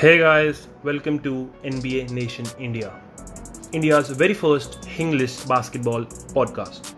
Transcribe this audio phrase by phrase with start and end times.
[0.00, 2.90] Hey guys, welcome to NBA Nation India,
[3.72, 6.94] India's very first English basketball podcast.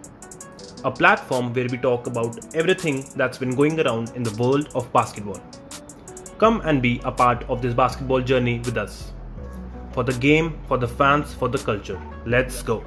[0.85, 4.93] A platform where we talk about everything that's been going around in the world of
[4.93, 5.41] basketball.
[6.39, 9.13] Come and be a part of this basketball journey with us.
[9.91, 12.01] For the game, for the fans, for the culture.
[12.25, 12.85] Let's go.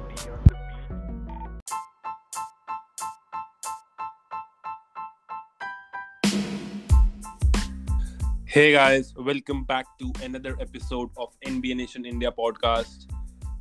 [8.55, 13.05] Hey guys, welcome back to another episode of NBA Nation India podcast.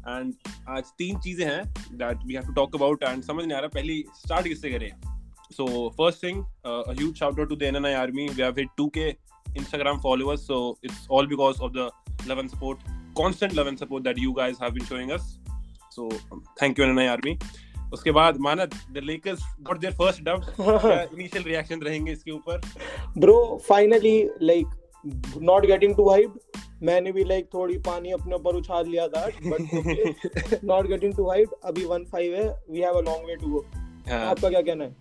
[0.06, 0.34] And
[0.68, 3.68] आज तीन चीजें हैं that we have to talk about and समझ नहीं आ रहा
[3.68, 4.90] पहली start किससे करें
[5.58, 5.66] So
[6.00, 8.28] first thing, uh, a huge shout out to the NNI Army.
[8.30, 9.16] We have hit 2k
[9.56, 11.90] Instagram followers, so it's all because of the
[12.26, 12.78] love and support,
[13.16, 15.38] constant love and support that you guys have been showing us.
[15.90, 17.38] So um, thank you NNI Army.
[17.92, 20.44] उसके बाद मानद the Lakers got their first dub
[21.14, 22.60] initial reaction रहेंगे इसके ऊपर
[23.18, 23.38] bro
[23.68, 24.66] finally like
[25.05, 26.33] not getting too hype
[26.83, 31.49] मैंने भी like थोड़ी पानी अपने ऊपर उछाल लिया था but not getting too hype
[31.65, 32.47] अभी 1-5 है.
[32.71, 33.65] We have a long way to go
[34.11, 34.95] आपका क्या कहना है?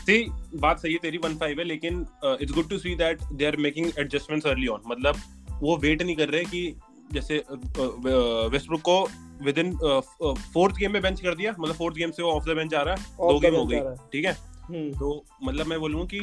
[0.00, 0.24] सी
[0.56, 3.86] बात सही है तेरी 1-5 है लेकिन it's good to see that they are making
[3.98, 5.16] adjustments early on मतलब
[5.62, 6.76] वो वेट नहीं कर रहे कि
[7.12, 9.02] जैसे वेस्टब्रुक को
[9.44, 11.54] विद इन फोर्थ गेम में बेंच कर दिया.
[11.60, 13.02] मतलब फोर्थ गेम से वो ऑफ़ द बेंच आ रहा है.
[13.18, 13.80] दो गेम हो गई
[14.12, 14.32] ठीक है?
[14.62, 16.20] हम्म। तो मतलब मैं बोलूँ कि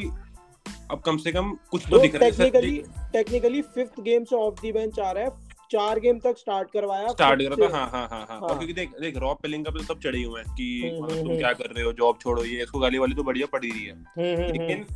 [0.90, 4.72] अब कम से कम कुछ तो दिख रहा है। टेक्निकली फिफ्थ गेम से ऑफ़ दी
[4.72, 5.30] बेंच आ रहा है।
[5.72, 8.74] चार गेम तक स्टार्ट करवाया। स्टार्ट करा था। हाँ हाँ हाँ हाँ। और हाँ। क्योंकि
[8.74, 11.52] देख देख रॉब पेलिंगा पे सब चढ़े हुए हैं कि हम्म, मतलब तुम हम्म, क्या
[11.52, 11.92] कर रहे हो?
[11.92, 14.86] जॉब छोड़ो ये इसको गाली वाली तो बढ़िया पड़ी रही है। लेकिन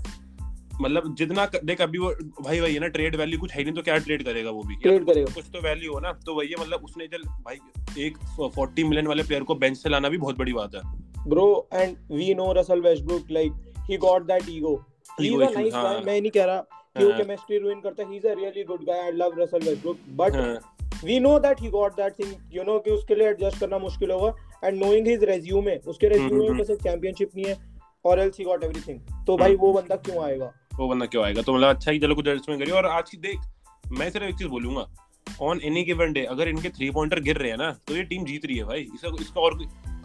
[0.80, 2.10] मतलब जितना देख अभी वो
[2.40, 4.74] भाई भाई है ना ट्रेड वैल्यू कुछ है नहीं तो क्या ट्रेड करेगा वो भी?
[4.74, 7.58] ट्रेड करेगा। कुछ तो वैल्यू हो ना। तो वही है मतलब उसने चल भाई
[7.98, 10.80] एक 40 मिलियन वाले प्लेयर को बेंच से लाना भी बहुत बड़ी बात है।
[11.28, 13.52] Bro and we know Russell Westbrook like
[13.90, 14.84] he got that ego
[15.20, 15.74] he a nice
[16.06, 16.64] मैं नहीं कह रहा
[16.96, 18.10] कि वो केमिस्ट्री हाँ। रुइन करता है?
[18.10, 21.68] He is a really good guy I love Russell Westbrook but we know that he
[21.70, 24.34] got that thing you know कि उसके लिए एडजस्ट करना मुश्किल होगा.
[24.64, 27.56] एंड नोइंग हिज रेज्यूमे उसके रेज्यूमे में कैसे चैंपियनशिप नहीं है
[28.04, 30.52] और एल्स ही गॉट एवरीथिंग तो भाई वो बंदा क्यों आएगा?
[30.74, 31.42] वो बंदा क्यों आएगा?
[31.42, 34.36] तो मतलब अच्छा ही चलो कुछ एडजस्टमेंट करिए और आज की देख मैं सिर्फ़ एक
[34.36, 34.86] चीज़ बोलूँगा।
[35.42, 38.24] ऑन एनी गिवन डे अगर इनके थ्री पॉइंटर गिर रहे हैं ना तो ये टीम
[38.24, 39.58] जीत रही है भाई। इसका इसका और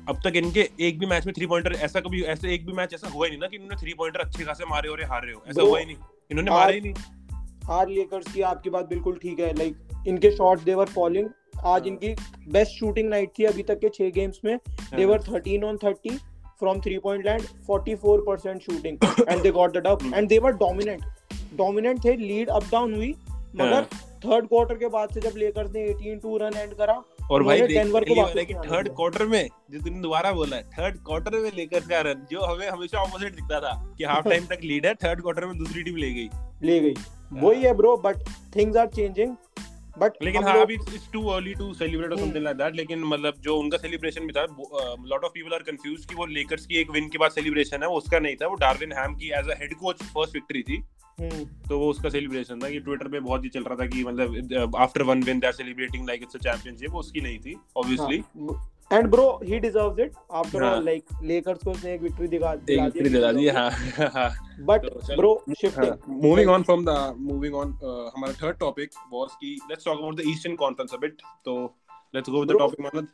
[0.09, 2.93] अब तक इनके एक भी मैच में थ्री पॉइंटर ऐसा कभी ऐसे एक भी मैच
[2.93, 5.33] ऐसा हुआ ही नहीं ना कि इन्होंने थ्री पॉइंटर अच्छे खासे मारे और हार रहे
[5.33, 5.95] हो। ऐसा हुआ ही नहीं।
[6.31, 6.93] इन्होंने मारे ही नहीं।
[7.69, 11.27] आर लेकर्स की आपकी बात बिल्कुल ठीक है। लाइक इनके शॉट्स दे वर फॉलिंग
[11.57, 12.13] आज हाँ। इनकी
[12.51, 14.57] बेस्ट शूटिंग नाइट थी अभी तक के छह गेम्स में।
[14.95, 16.17] They were 13 on 30
[16.59, 18.97] from three point land 44% shooting
[19.29, 21.01] and they got the dub and they were dominant
[21.57, 23.13] dominant थे लीड अप डाउन हुई
[23.55, 27.01] मगर थर्ड हाँ। क्वार्टर के बाद से जब लेकर्स ने 18 टू रन एंड करा
[27.31, 31.99] और भाई थर्ड क्वार्टर में जो तुमने दोबारा बोला है थर्ड क्वार्टर में लेकर का
[32.01, 35.45] रन जो हमें हमेशा ऑपोजिट दिखता था कि हाफ़ टाइम तक लीड है थर्ड क्वार्टर
[35.45, 36.29] में दूसरी टीम ले गई।
[36.63, 36.93] ले गई।
[37.33, 38.23] वही है bro but
[38.55, 39.35] things are changing
[39.99, 43.41] but लेकिन हाँ अभी it's too early to celebrate और समथिंग लाइक दैट लेकिन मतलब
[43.41, 44.45] जो उनका सेलिब्रेशन भी था
[45.05, 47.89] lot of people are confuse कि वो लेकर्स की एक विन के बाद सेलिब्रेशन है
[47.89, 50.83] वो उसका नहीं था वो डार्विन हैम की as a head coach first victory थी।
[51.19, 54.03] हम्म। तो वो उसका सेलिब्रेशन था कि ट्विटर पे बहुत ही चल रहा था कि
[54.03, 57.55] मतलब after one win they are celebrating like it's a championship वो उसकी नहीं थी
[57.77, 58.21] obviously
[58.91, 62.79] and bro he deserves it after all like Lakers को उसने एक विक्ट्री दिखा दी
[62.81, 63.69] विक्ट्री दिला दी हाँ।
[64.59, 64.85] But
[65.17, 69.97] bro shifting moving on from the moving on हमारा थर्ड टॉपिक वाज की let's talk
[69.97, 71.57] about the Eastern Conference a bit तो
[72.15, 73.07] let's go with the topic मानद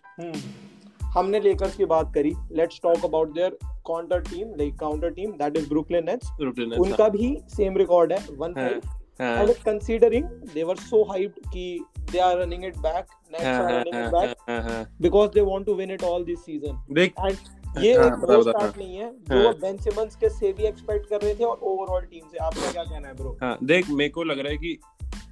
[1.13, 3.57] हमने लेकर्स की बात करी। Let's talk about their
[3.87, 9.02] counter team like counter team that is Brooklyn Nets उनका भी सेम रिकॉर्ड है 1-5
[9.19, 11.79] and considering they were so hyped कि
[12.11, 15.93] they are running it back Nets are running it back because they want to win
[15.95, 16.79] it all this season.
[16.93, 17.51] देख and
[17.83, 21.21] ये एक bro start नहीं है। जो वो बेन सिमंस के से भी एक्सपेक्ट कर
[21.21, 24.23] रहे थे और ओवरऑल टीम से। आपका क्या कहना है ब्रो हाँ देख मेरे को
[24.23, 24.77] लग रहा है कि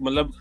[0.02, 0.34] मतलब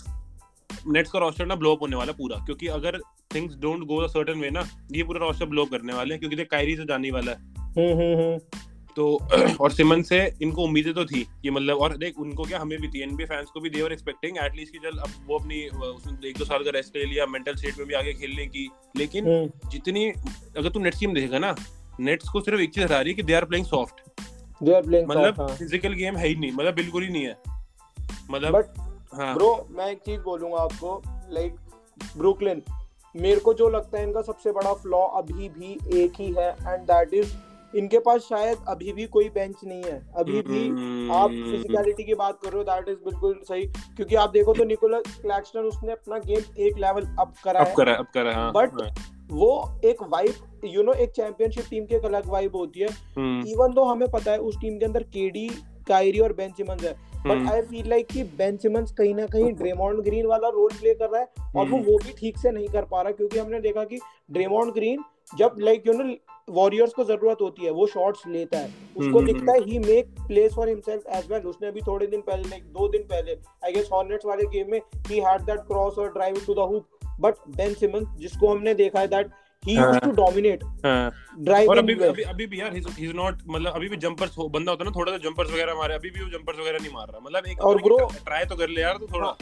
[0.87, 2.99] नेट्स का रोस्टर ना ब्लो होने वाला पूरा। क्योंकि अगर
[3.35, 6.37] things don't go a certain way ना ये पूरा रोस्टर ब्लो करने वाले हैं क्योंकि
[6.37, 9.07] देख कायरी से जाने वाला है। हम्म, हम्म, हम्म। तो
[9.61, 12.89] और सिमन से इनको उम्मीदें तो थी कि मतलब और देख उनको क्या हमें भी
[12.89, 16.39] थी एनबीए फैंस को भी देवर एक्सपेक्टिंग एटलीस्ट कि चल अब वो अपनी उसने एक
[16.39, 20.09] दो साल का रेस्ट ले लिया मेंटल स्टेट में भी आगे खेलने की। लेकिन जितनी
[20.57, 21.55] अगर तू नेट्स टीम देखेगा ना
[22.01, 24.01] नेट्स को सिर्फ़ एक चीज़ हरा रही है कि they are playing soft
[24.63, 27.37] they are playing मतलब फ़िज़िकल गेम है ही नहीं मतलब बिल्कुल ही नहीं है।
[28.31, 28.65] मतलब बट
[29.15, 31.57] हाँ। ब्रो मैं एक चीज़ बोलूँगा आपको लाइक
[32.17, 32.63] ब्रुकलिन
[33.15, 35.73] मेरे को जो लगता है इनका सबसे बड़ा फ्लॉ अभी भी
[36.03, 37.33] एक ही है एंड दैट इज़
[37.77, 40.63] इनके पास शायद अभी भी कोई बेंच नहीं है। अभी भी
[41.11, 44.65] आप फिजिकलिटी की बात कर रहे हो दैट इज़ बिल्कुल सही। क्योंकि आप देखो तो
[44.65, 48.83] निकोलस क्लैक्सटन उसने अपना गेम एक लेवल अप करा है। करा, अप करा, हाँ, बट
[48.83, 48.91] हाँ.
[49.31, 53.65] वो एक वाइब यू नो एक चैंपियनशिप टीम की एक अलग वाइब होती है। Even
[53.65, 55.49] hmm. दो हमें पता है उस टीम के अंदर केडी
[55.89, 56.93] कायरी और बेन सिमंस है।
[57.27, 60.95] बट आई फील लाइक कि बेन सिमंस कहीं ना कहीं ड्रेमॉन्ड ग्रीन वाला रोल प्ले
[60.95, 61.87] कर रहा है। और वो hmm.
[61.87, 63.99] वो भी ठीक से नहीं कर पा रहा क्योंकि हमने देखा कि
[64.31, 65.05] ड्रेमॉन्ड ग्रीन
[65.39, 66.05] जब लाइक यू नो
[66.51, 69.27] वॉरियर्स को ज़रूरत होती है वो शॉट्स लेता है उसको hmm.
[69.27, 72.65] दिखता है he make place for himself as well उसने अभी थोड़े दिन पहले लाइक
[72.73, 76.43] दो दिन पहले आई गेस हॉर्नेट्स वाले गेम में ही हैड दैट क्रॉस और drive
[76.47, 79.31] to the hook but Ben Simmons जिसको हमने देखा है दैट
[79.63, 83.43] he used हाँ। to dominate हाँ। और अभी अभी अभी भी यार ही इज़ नॉट
[83.49, 86.21] मतलब अभी भी जंपर्स बंदा होता है ना थोड़ा सा जंपर्स वगैरह मारे अभी भी
[86.21, 88.97] वो जंपर्स वगैरह नहीं मार रहा मतलब एक और ब्रो ट्राई तो कर ले यार
[88.99, 89.37] तो थोड़ा हाँ।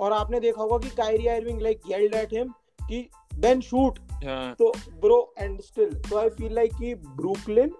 [0.00, 2.52] और आपने देखा होगा कि Kyrie Irving like yelled at him
[2.88, 3.08] कि
[3.42, 3.98] बेन शूट
[4.58, 7.72] तो bro and still so I feel like कि ब्रुकलिन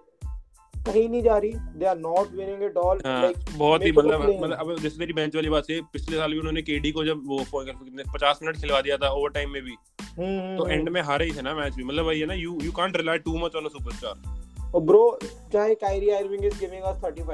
[0.73, 1.51] कहीं नहीं जा रही.
[1.51, 5.49] They are not winning it all बहुत ही मतलब मतलब अब जैसे तेरी बेंच वाली
[5.49, 9.09] बात है पिछले साल भी उन्होंने केडी को जब वो 50 मिनट खिलवा दिया था
[9.09, 11.83] ओवर टाइम में भी हम्म, तो एंड हम्म। में हारे ही थे ना मैच भी।
[11.83, 15.19] मतलब वही है ना you you can't rely too much on a superstar और ब्रो
[15.53, 17.29] चाहे Kyrie Irving is giving us 35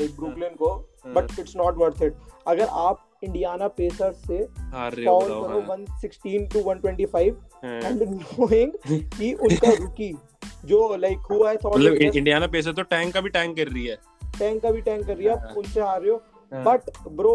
[0.00, 0.74] like Brooklyn को
[1.06, 2.16] but it's not worth it
[2.46, 7.16] अगर आप इंडियाना पेसर्स से फाउल करो 116 टू 125
[7.64, 8.72] एंड नोइंग
[9.18, 10.12] कि उनका रुकी
[10.64, 13.86] जो लाइक हु आई थॉट मतलब इंडियाना पेसर तो टैंक का भी टैंक कर रही
[13.86, 13.96] है।
[14.38, 16.16] टैंक का भी टैंक कर रही है आप उनसे हार रहे हो।
[16.52, 17.34] बट ब्रो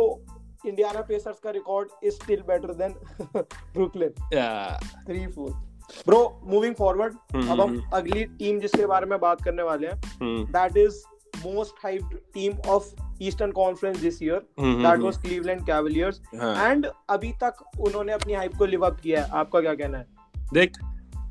[0.68, 2.94] इंडियाना पेसर्स का record is still better than
[3.38, 4.10] Brooklyn
[5.08, 5.52] three four
[6.08, 10.78] bro moving forward अब हम अगली टीम जिसके बारे में बात करने वाले हैं that
[10.78, 11.02] is
[11.46, 17.64] most hyped team of Eastern Conference this year that was Cleveland Cavaliers and अभी तक
[17.80, 20.06] उन्होंने अपनी हाइप को लिव अप किया है। आपका क्या कहना है?
[20.54, 20.78] देख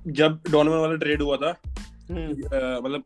[0.06, 1.54] जब डोनोवन वाला ट्रेड हुआ था
[2.10, 2.30] हम्म।
[2.84, 3.04] मतलब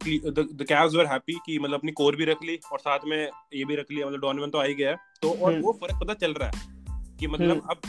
[0.52, 3.18] द कैव्स वर हैप्पी कि मतलब अपनी कोर भी रख ली और साथ में
[3.54, 6.00] ये भी रख लिया। मतलब डोनोवन तो आ ही गया तो और हम्म। वो फ़र्क
[6.00, 7.80] पता चल रहा है कि मतलब हम्म। अब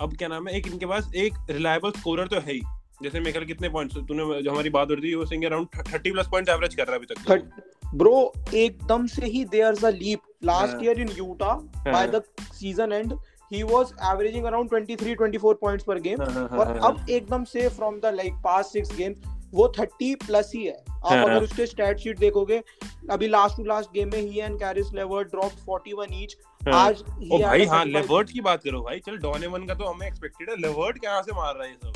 [0.00, 2.60] अब क्या नाम है एक इनके पास एक रिलायबल स्कोरर तो है ही।
[3.02, 6.12] जैसे मेरे कितने पॉइंट्स तूने जो हमारी बात हो रही थी वो सिंग अराउंड 30
[6.12, 7.50] प्लस पॉइंट्स एवरेज कर रहा है अभी तक।
[7.94, 11.54] ब्रो एकदम से ही there a leap last year in Utah
[11.92, 13.14] by the season and
[13.52, 16.20] he was averaging around 23 24 points per game.
[16.20, 20.72] और अब एकदम से from the like past six games वो थर्टी प्लस ही है।
[20.88, 22.62] आप अगर। उसके स्टैट शीट देखोगे
[23.10, 26.36] अभी लास्ट टू लास्ट गेम में ही and Caris LeVert drop 41 each
[26.74, 27.02] आज
[27.32, 30.56] ओ भाई हाँ लेवर्ट की बात करो भाई। चल डोनेवन का तो हमें एक्सपेक्टेड है।
[30.56, 31.92] लेवर्ट कहाँ से मार रहा है ये सब?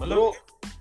[0.00, 0.32] मतलब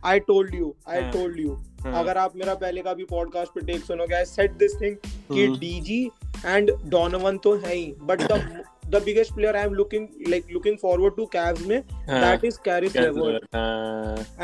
[0.05, 1.57] I told you I told you
[1.93, 4.95] अगर आप मेरा पहले का भी पॉडकास्ट पे टेक सुनोगे आई सेड दिस थिंग
[5.31, 6.03] कि डीजी
[6.45, 10.77] एंड डोनोवन तो है ही but the the biggest player I am looking like looking
[10.77, 13.39] forward to Cavs में दैट इज़ कैरिस लेवर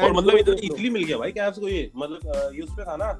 [0.04, 2.96] और मतलब इधर इजीली मिल गया भाई कैव्स को ये मतलब ये उस पे था
[2.96, 3.12] ना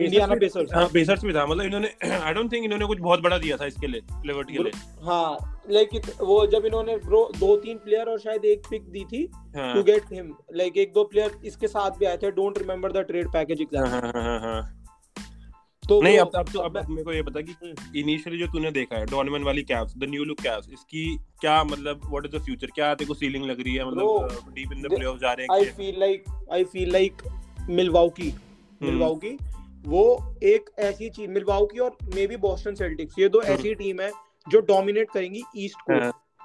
[0.00, 3.38] इंडियाना पेसर्स हाँ पेसर्स में था। मतलब इन्होंने आई डोंट थिंक इन्होंने कुछ बहुत बड़ा
[3.38, 4.72] दिया था इसके लिए लेवर्ट के लिए।
[5.04, 5.88] हाँ लाइक
[6.20, 10.12] वो जब इन्होंने ब्रो दो तीन प्लेयर और शायद एक पिक दी थी टू गेट
[10.12, 13.66] हिम लाइक एक दो प्लेयर इसके साथ भी आए थे don't remember the trade package
[15.82, 18.96] तो नहीं अब अब तो अब मेरे को ये बता कि इनिशियली जो तूने देखा
[18.96, 21.04] है डॉनमन वाली Cavs the new look Cavs इसकी
[21.40, 23.86] क्या मतलब व्हाट इज़ द फ्यूचर क्या तेरे को सीलिंग लग रही है?
[23.86, 27.22] मतलब डीप इन द प्लेऑफ जा रहे हैं I feel like I feel like
[27.70, 28.32] Milwaukee
[28.82, 29.36] Milwaukee
[29.86, 34.10] वो एक ऐसी चीज़ मिलवाउकी और मे बी बॉस्टन सेल्टिक्स ये दो। ऐसी टीम है
[34.46, 35.98] जो डोमिनेट करेंगी ईस्ट को।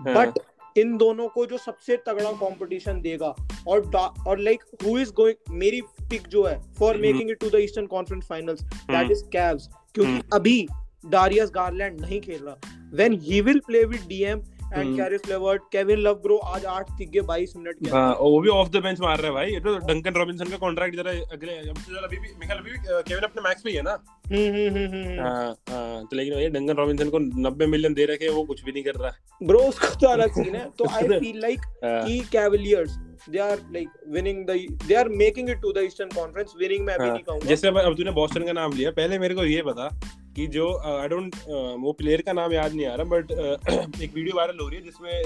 [0.03, 0.33] बट हाँ,
[0.77, 3.35] इन दोनों को जो सबसे तगड़ा कंपटीशन देगा
[3.68, 3.91] और
[4.27, 7.85] और लाइक हु इज़ गोइंग मेरी पिक जो है for making it to the Eastern
[7.88, 10.65] Conference finals that is Cavs क्योंकि हम्म। अभी
[11.06, 14.41] डारियस गार्लैंड नहीं खेल रहा। When he will play with DM
[14.73, 18.49] and Caris LeVert Kevin Love bro आज 8 तिग्गे 22 मिनट के हाँ वो भी
[18.49, 21.57] ऑफ़ द बेंच मार रहा है भाई। ये तो डंकन रॉबिन्सन का कॉन्ट्रैक्ट जरा अगले
[21.69, 23.97] अब से अभी भी मिखाइल अभी भी केविन अपने मैक्स पे ही है ना?
[24.31, 28.30] हम्म हम्म हम्म हाँ हाँ तो लेकिन ये डंकन रॉबिन्सन को 90 मिलियन दे रखे
[28.30, 29.11] वो कुछ भी नहीं कर रहा।
[29.42, 33.92] ब्रो उसका तो अलग सीन है। तो आई फील लाइक की Cavaliers they are like
[34.13, 34.56] winning the
[34.87, 36.56] they are making it to the eastern conference.
[36.61, 39.44] Winning मैं अभी नहीं कहूँगा। जैसे अब तूने बॉस्टन का नाम लिया पहले मेरे को
[39.45, 39.87] ये बता
[40.35, 41.35] कि जो आई डोंट
[41.80, 43.31] वो प्लेयर का नाम याद नहीं आ रहा बट
[44.02, 45.21] एक वीडियो वायरल हो रही है जिसमें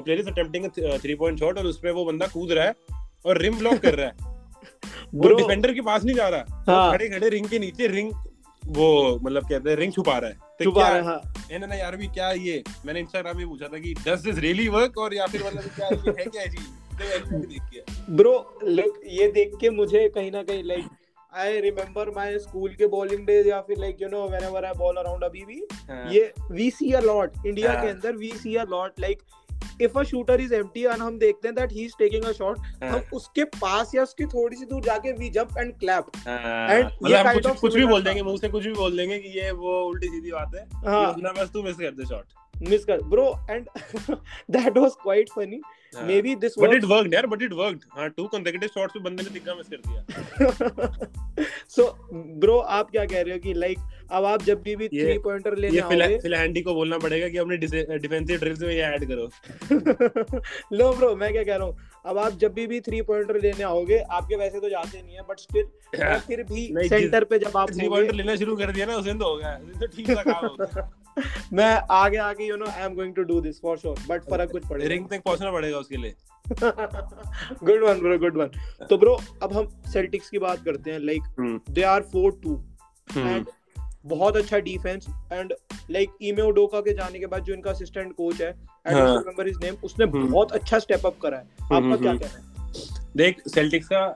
[0.00, 0.68] player is attempting
[1.02, 2.74] three point shot और उसपे वो बंदा कूद रहा है
[3.26, 4.28] और रिम ब्लॉक कर रहा है।
[5.14, 6.92] वो डिफेंडर के पास नहीं जा रहा हाँ.
[6.92, 8.12] खड़े खड़े रिंग के नीचे रिंग
[8.66, 11.68] वो मतलब कहते हैं रिंग छुपा रहा है। तो छुपा रहा है हाँ.
[11.68, 14.98] ना यार भी क्या ये मैंने इंस्टाग्राम में पूछा था कि डज दिस रियली वर्क
[14.98, 16.78] और या फिर मतलब क्या ये है क्या चीज़
[18.10, 18.32] ब्रो
[18.64, 20.84] लुक ये देख के मुझे कहीं ना कहीं like
[21.32, 24.96] I remember my school के बॉलिंग डेज़ या फिर like you know whenever I ball
[24.96, 26.06] around अभी भी हाँ.
[26.12, 29.22] ये we see a lot India के अंदर we see a lot like
[29.82, 32.58] if a shooter is empty and हम देखते हैं that he is taking a shot
[32.84, 37.22] हम उसके पास या उसकी थोड़ी सी दूर जाके we jump and clap and ये
[37.24, 39.80] काइंड ऑफ़ कुछ भी बोल देंगे मुँह से कुछ भी बोल देंगे कि ये वो
[39.84, 42.24] उल्टी सीधी बात है। हाँ। बस तू मिस कर दे शॉट
[42.62, 43.66] मिस कर bro and
[44.50, 45.60] that was quite funny
[46.22, 49.22] maybe this but it worked यार बट इट वर्कड हाँ टू कंसेक्यूटिव शॉट्स पे बंदे
[49.22, 50.00] ने तिक्का मिस कर दिया।
[51.68, 51.84] सो
[52.40, 53.78] ब्रो आप क्या कह रहे हो कि लाइक
[54.12, 57.38] अब आप जब भी भी थ्री पॉइंटर लेने ये आओगे फिलहैंडी को बोलना पड़ेगा कि
[57.38, 59.28] अपने डिफेंसिव ड्रिल्स में ये ऐड करो।
[60.76, 61.76] लो ब्रो मैं क्या कह रहा हूँ
[62.06, 65.22] अब आप जब भी भी थ्री पॉइंटर लेने आओगे आपके वैसे तो जाते नहीं है
[65.30, 65.66] बट स्टिल
[66.26, 69.18] फिर भी सेंटर पे जब आप थ्री पॉइंटर लेना शुरू कर दिया ना उस दिन
[69.18, 70.88] तो हो गया। तो ठीक सा काम होगा
[71.52, 74.50] मैं आगे आगे you know I am going to do this for sure but फ़र्क
[74.52, 76.14] कुछ पड़ेगा। रिंग तक पहुँचना पड़ेगा उसके लिए।
[77.64, 81.62] Good one bro good one तो ब्रो अब हम सेल्टिक्स की बात करते हैं लाइक
[81.70, 82.56] दे आर 4-2
[83.16, 83.46] एंड
[84.06, 85.52] बहुत अच्छा डिफेंस एंड
[85.90, 89.46] लाइक ईमे ओडोका के जाने के बाद जो इनका असिस्टेंट कोच है I don't remember
[89.46, 92.38] his name उसने हम्म। बहुत अच्छा स्टेप अप करा है। आपका हम्म, क्या हम्म, कहना
[92.38, 93.08] है?
[93.16, 94.06] देख सेल्टिक्स का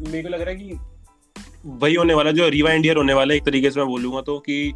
[0.00, 0.78] मेरे को लग रहा है कि
[1.82, 4.38] वही होने वाला जो रिवाइंड इंडियर होने वाला है एक तरीके से मैं बोलूँगा तो
[4.38, 4.72] कि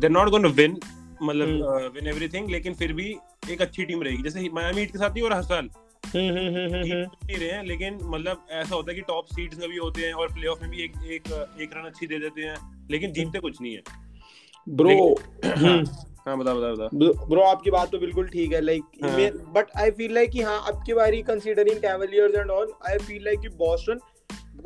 [0.00, 0.78] दे नॉट गोइंग विन
[1.22, 3.14] मतलब विन एवरीथिंग लेकिन फिर भी
[3.50, 5.68] एक अच्छी टीम रहेगी। जैसे मायामी हीट के साथ ही और हर साल।
[6.16, 10.12] नहीं रहे हैं लेकिन मतलब ऐसा होता है कि टॉप सीड्स में भी होते हैं
[10.14, 12.56] और प्लेऑफ में भी एक एक एक रन अच्छी दे देते हैं
[12.90, 13.82] लेकिन जीतते कुछ नहीं है।
[14.66, 15.14] ब्रो
[16.26, 18.82] हाँ बता बता बता। ब्रो आपकी बात तो बिल्कुल ठीक है like
[19.54, 23.24] but I feel like कि हाँ अब की बारी considering Cavaliers and all I feel
[23.24, 23.98] like कि बॉस्टन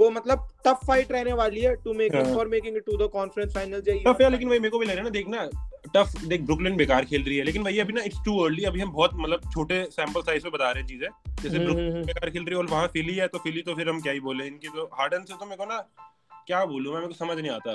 [0.01, 3.53] वो मतलब टफ फाइट रहने वाली है to make for making it to the conference
[3.55, 5.49] final tough है लेकिन वही मेरे को भी लग रहा है ना देखना
[5.95, 8.81] टफ देख ब्रुकलिन बेकार खेल रही है लेकिन वही अभी ना इट्स टू अर्ली अभी
[8.81, 11.09] हम बहुत मतलब छोटे सैंपल साइज़ में बता रहे हैं चीज़ें।
[11.43, 13.63] जैसे ब्रुकलिन हम्म, हम्म, हम्म। बेकार खेल रही है और वहाँ फिली है तो फिली
[13.63, 15.79] तो फिर हम क्या ही बोले इनकी तो हार्डन से तो मेरे को ना
[16.47, 17.73] क्या बोलूँ मैं मेरे को समझ नहीं आता।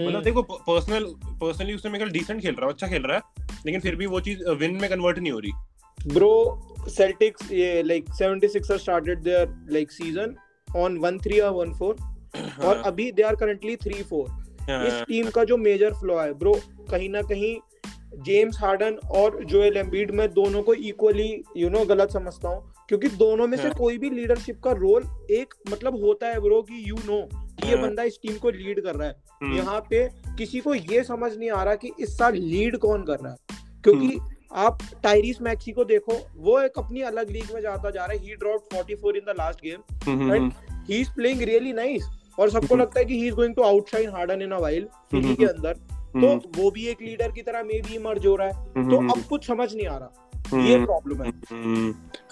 [0.00, 1.04] मतलब देखो पर्सनल
[1.40, 4.20] पर्सनली उसने मेरे डिसेंट खेल रहा है अच्छा खेल रहा है लेकिन फिर भी वो
[4.20, 5.52] चीज़ विन में कन्वर्ट नहीं हो रही।
[5.98, 6.32] ब्रो
[6.88, 10.34] सेल्टिक्स ये like 76ers started there like season
[10.76, 14.26] on 1-3 और 1-4 और अभी दे आर करंटली 3-4
[14.70, 16.54] इस टीम का जो मेजर फ्लॉ है ब्रो
[16.90, 17.56] कहीं ना कहीं
[18.16, 23.08] जेम्स हार्डन और जोएल एम्बिड मैं दोनों को इक्वली यू नो गलत समझता हूँ क्योंकि
[23.08, 26.82] दोनों में से हाँ। कोई भी लीडरशिप का रोल एक मतलब होता है ब्रो कि
[26.90, 27.18] यू नो
[27.64, 30.08] ये हाँ। बंदा इस टीम को लीड कर रहा है हम्म। यहाँ पे
[30.38, 33.56] किसी को ये समझ नहीं आ रहा कि इस साल लीड कौन कर रहा है
[33.84, 38.04] क्योंकि हम्म। आप टाइरिस मैक्सी को देखो वो एक अपनी अलग लीग में जाता जा
[38.04, 40.52] रहा है। He drop 44 in the last game and
[40.90, 42.04] he is playing really nice
[42.38, 44.88] और सबको हम्म। लगता है कि he is going to outshine Harden in a while
[45.10, 45.72] Philly के अंदर।
[46.14, 49.22] तो वो भी एक लीडर की तरह मे भी मर्ज हो रहा है। तो अब
[49.28, 51.32] कुछ समझ नहीं आ रहा। ये प्रॉब्लम है।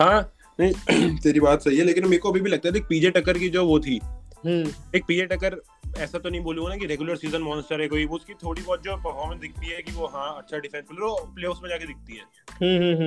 [0.01, 3.39] हाँ नहीं तेरी बात सही है लेकिन मेरे को अभी भी लगता है पीजे टक्कर
[3.39, 3.97] की जो वो थी
[4.47, 5.61] एक पीजे टक्कर
[5.97, 8.97] ऐसा तो नहीं बोलूँगा ना कि रेगुलर सीज़न मॉन्स्टर है कोई उसकी थोड़ी बहुत जो
[8.97, 12.25] परफॉर्मेंस दिखती है कि वो हाँ अच्छा डिफेंस प्लेयर प्लेऑफ्स में जाके दिखती है।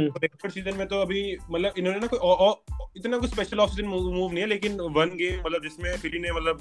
[0.05, 2.53] रेगुलर सीज़न में तो अभी मतलब इन्होंने ना कोई
[2.97, 6.31] इतना कुछ स्पेशल ऑफ़ सीज़न मूव नहीं है लेकिन वन गेम मतलब जिसमें फिली ने
[6.31, 6.57] मतलब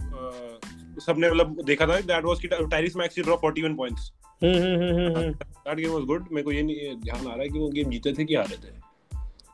[1.00, 4.12] सबने मतलब देखा था दैट वाज कि Tyrese Maxey drop 41 points
[4.44, 7.90] that game was good मेरे को ये नहीं ध्यान आ रहा है कि वो गेम
[7.90, 8.76] जीते थे कि हारे थे।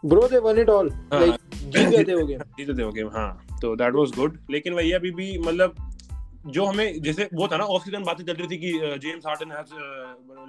[0.04, 3.08] Bro they won it all like जीत गए थे वो गेम जीते थे वो गेम
[3.14, 5.74] हाँ। तो दैट वाज गुड लेकिन वही अभी भी मतलब
[6.46, 9.52] जो हमें जैसे वो था ना ऑफ़ सीज़न बातें चल रही थी कि जेम्स हार्डन
[9.52, 9.74] हैज़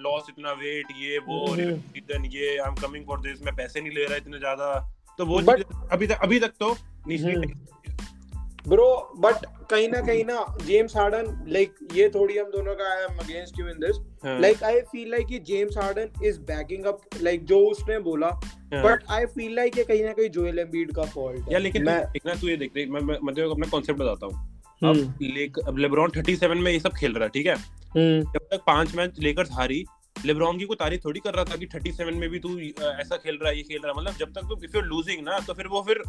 [0.02, 3.82] लॉस इतना वेट ये वो सीज़न हम्म। ये I am coming for this मैं पैसे
[3.82, 4.74] नहीं ले रहा इतने ज़्यादा।
[5.20, 6.75] तो वो but, अभी तक अभी तक तो
[7.08, 7.36] नीचे
[8.68, 8.88] ब्रो
[9.20, 10.36] बट कहीं ना कहीं ना
[10.66, 13.98] जेम्स हार्डन लाइक ये थोड़ी हम दोनों का I am against you in this
[14.42, 18.30] like I feel like कि James Harden is backing up like जो उसने बोला।
[18.74, 21.86] बट आई फील लाइक ये कहीं ना कहीं जोएल एम्बिड का फॉल्ट है। या लेकिन
[21.86, 25.60] मैं देखना तू ये देख रही मैं मैं तेरे अपना कांसेप्ट बताता हूँ। अब। लेक
[25.60, 28.96] अब लेब्रॉन 37 में ये सब खेल रहा है ठीक है हम्म। जब तक पाँच
[28.96, 29.86] मैच लेकर हारी
[30.25, 33.39] लेब्रॉन की कोई तारीफ़ थोड़ी कर रहा था कि 37 में भी तू ऐसा खेल
[33.41, 35.53] रहा है ये खेल रहा है मतलब जब तक तू इफ़ यू लूजिंग ना तो
[35.53, 36.03] फिर वो फिर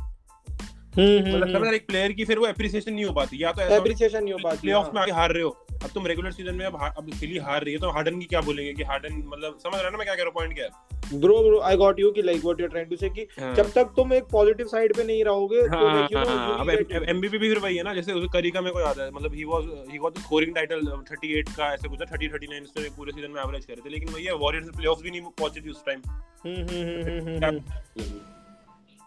[0.99, 4.33] मतलब हम्म, एक प्लेयर की फिर वो एप्रिसिएशन नहीं हो पाती या तो एप्रिसिएशन नहीं
[4.33, 5.51] हो पाती प्लेऑफ में हाँ। आगे हार रहे हो।
[5.85, 8.41] अब तुम रेगुलर सीज़न में अब अब फिली हार रही है तो हार्डन की क्या
[8.41, 10.95] बोलेंगे कि हार्डन मतलब समझ रहा ना मैं क्या कह रहा हूँ पॉइंट क्या है?
[11.21, 13.55] Bro bro I got you कि like what you are trying to say कि हाँ।
[13.55, 16.71] जब तक तुम एक पॉजिटिव साइड पे नहीं रहोगे तो लाइक यू नो अब
[17.09, 19.35] एमबीपी भी फिर वही है ना जैसे उस करी का मेरे को याद है मतलब
[19.35, 23.13] he was he got the scoring title 38 का ऐसे कुछ 30 39 इसने पूरे
[23.13, 25.85] सीज़न में एवरेज करे थे लेकिन वही है वॉरियर्स प्लेऑफ्स भी नहीं पहुँचे थे उस
[25.87, 26.01] टाइम
[26.47, 28.36] हम्म हम्म हम्म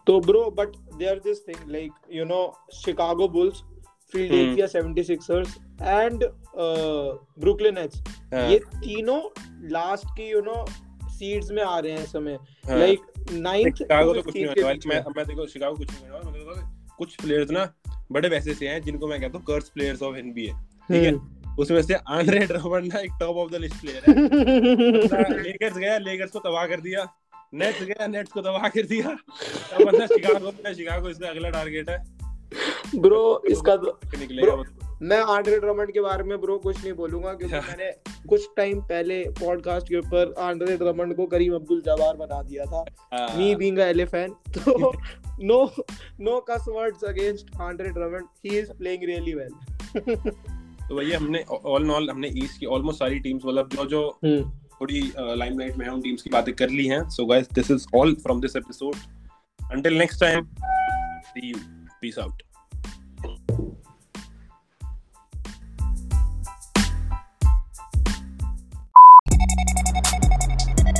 [0.06, 3.62] तो bro but there this thing like you know Chicago Bulls
[4.12, 5.48] Philadelphia 76ers
[5.82, 6.24] and
[7.40, 8.02] Brooklyn Nets
[8.34, 9.20] ये तीनों
[9.70, 10.66] लास्ट की यू नो
[11.10, 12.38] सीड्स में आ रहे हैं इस समय।
[12.70, 13.00] लाइक
[13.32, 16.30] नाइन्थ शिकागो तो कुछ नहीं होने वाला। मैं मैं देखो शिकागो कुछ नहीं होने वाला।
[16.30, 17.72] मतलब कुछ प्लेयर्स ना
[18.12, 21.10] बड़े वैसे से हैं जिनको मैं कहता हूँ कर्स प्लेयर्स ऑफ़ एनबीए ठीक है?
[21.10, 24.14] हम्म। उसमें से आंद्रे ड्रमंड ना एक top of the list player है।
[25.42, 27.04] लेकर्स गया लेकर्स को तबाह कर दिया।
[27.52, 31.88] नेट्स गया नेट्स को दबा कर दिया। अब बंदा शिकागो में शिकागो इसका अगला टारगेट
[31.90, 31.98] है।
[32.96, 34.64] ब्रो इसका ब्रो,
[35.02, 37.90] मैं आंड्रे ड्रमंड के बारे में ब्रो कुछ नहीं बोलूँगा क्योंकि मैंने
[38.28, 42.84] कुछ टाइम पहले पॉडकास्ट के ऊपर आंड्रे ड्रमंड को करीम अब्दुल जवार बना दिया था।
[43.36, 44.92] मी बीइंग अ एले फ़ैन तो
[45.42, 45.64] no
[46.20, 49.52] no cuss words against Andre Drummond he is playing really well
[50.80, 54.08] तो भैया हमने ऑल इन ऑल हमने ईस्ट की ऑलमोस्ट सारी टीम्स मतलब जो जो
[54.24, 57.86] हम्म। थोड़ी लाइमलाइट में उन टीम्स की बातें कर ली हैं। So guys this is
[57.96, 58.94] all from this episode
[59.60, 60.46] until next time
[61.26, 61.56] see you
[62.00, 62.42] peace out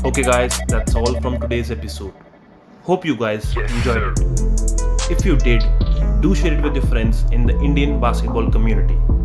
[0.07, 2.29] okay guys that's all from today's episode
[2.89, 5.63] hope you guys enjoyed it if you did
[6.23, 9.20] do share it with your friends in the Indian basketball community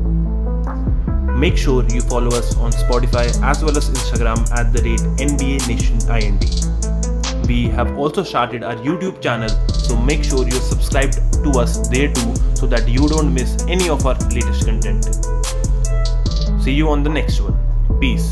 [1.35, 5.67] Make sure you follow us on Spotify as well as Instagram at the rate NBA
[5.67, 7.47] Nation IND.
[7.47, 12.11] We have also started our YouTube channel, so make sure you're subscribed to us there
[12.13, 15.03] too so that you don't miss any of our latest content.
[16.63, 17.59] See you on the next one.
[17.99, 18.31] Peace.